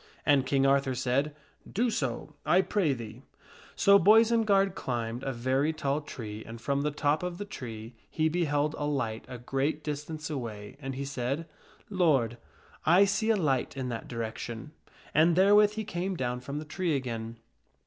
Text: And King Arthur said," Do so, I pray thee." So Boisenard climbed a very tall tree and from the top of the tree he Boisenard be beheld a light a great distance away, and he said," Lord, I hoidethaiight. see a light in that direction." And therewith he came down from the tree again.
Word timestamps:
And 0.25 0.47
King 0.47 0.65
Arthur 0.65 0.95
said," 0.95 1.35
Do 1.79 1.91
so, 1.91 2.33
I 2.43 2.63
pray 2.63 2.91
thee." 2.93 3.21
So 3.75 3.99
Boisenard 3.99 4.73
climbed 4.73 5.21
a 5.21 5.31
very 5.31 5.73
tall 5.73 6.01
tree 6.01 6.43
and 6.43 6.59
from 6.59 6.81
the 6.81 6.89
top 6.89 7.21
of 7.21 7.37
the 7.37 7.45
tree 7.45 7.93
he 8.09 8.27
Boisenard 8.27 8.33
be 8.33 8.39
beheld 8.41 8.75
a 8.79 8.87
light 8.87 9.25
a 9.27 9.37
great 9.37 9.83
distance 9.83 10.27
away, 10.31 10.75
and 10.79 10.95
he 10.95 11.05
said," 11.05 11.47
Lord, 11.91 12.39
I 12.83 13.03
hoidethaiight. 13.03 13.07
see 13.09 13.29
a 13.29 13.35
light 13.35 13.77
in 13.77 13.89
that 13.89 14.07
direction." 14.07 14.71
And 15.13 15.35
therewith 15.35 15.73
he 15.73 15.83
came 15.83 16.15
down 16.17 16.39
from 16.39 16.57
the 16.57 16.65
tree 16.65 16.95
again. 16.95 17.37